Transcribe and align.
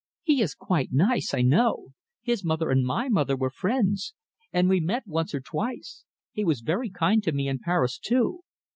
He 0.23 0.41
is 0.41 0.55
quite 0.55 0.91
nice, 0.91 1.31
I 1.31 1.43
know. 1.43 1.89
His 2.23 2.43
mother 2.43 2.71
and 2.71 2.83
my 2.83 3.07
mother 3.07 3.35
were 3.35 3.51
friends, 3.51 4.15
and 4.51 4.67
we 4.67 4.79
met 4.79 5.05
once 5.05 5.31
or 5.35 5.41
twice. 5.41 6.05
He 6.31 6.43
was 6.43 6.61
very 6.61 6.89
kind 6.89 7.21
to 7.21 7.31
me 7.31 7.47
in 7.47 7.59
Paris, 7.59 7.99
too. 7.99 8.39